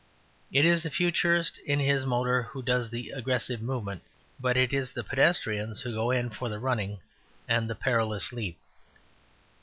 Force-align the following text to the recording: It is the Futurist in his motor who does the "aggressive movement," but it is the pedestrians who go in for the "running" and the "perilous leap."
It 0.51 0.65
is 0.65 0.81
the 0.81 0.89
Futurist 0.89 1.59
in 1.59 1.77
his 1.79 2.07
motor 2.07 2.41
who 2.41 2.63
does 2.63 2.89
the 2.89 3.11
"aggressive 3.11 3.61
movement," 3.61 4.01
but 4.39 4.57
it 4.57 4.73
is 4.73 4.91
the 4.93 5.03
pedestrians 5.03 5.81
who 5.81 5.93
go 5.93 6.09
in 6.09 6.31
for 6.31 6.49
the 6.49 6.57
"running" 6.57 7.01
and 7.47 7.69
the 7.69 7.75
"perilous 7.75 8.33
leap." 8.33 8.57